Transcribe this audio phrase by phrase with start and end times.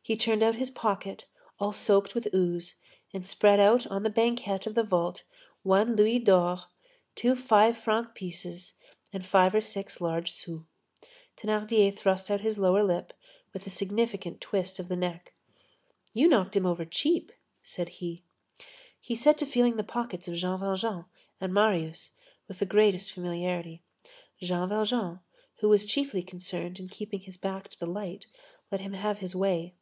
[0.00, 1.26] He turned out his pocket,
[1.58, 2.76] all soaked with ooze,
[3.12, 5.22] and spread out on the banquette of the vault
[5.62, 6.56] one louis d'or,
[7.14, 8.72] two five franc pieces,
[9.12, 10.62] and five or six large sous.
[11.36, 13.12] Thénardier thrust out his lower lip
[13.52, 15.34] with a significant twist of the neck.
[16.14, 17.30] "You knocked him over cheap,"
[17.62, 18.24] said he.
[18.98, 21.04] He set to feeling the pockets of Jean Valjean
[21.38, 22.12] and Marius,
[22.46, 23.82] with the greatest familiarity.
[24.40, 25.20] Jean Valjean,
[25.56, 28.24] who was chiefly concerned in keeping his back to the light,
[28.72, 29.74] let him have his way.